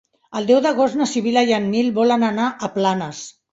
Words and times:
El 0.39 0.45
deu 0.51 0.61
d'agost 0.65 0.97
na 1.01 1.07
Sibil·la 1.11 1.45
i 1.51 1.55
en 1.59 1.69
Nil 1.75 1.93
volen 2.01 2.27
anar 2.33 2.51
a 2.51 2.73
Planes. 2.81 3.25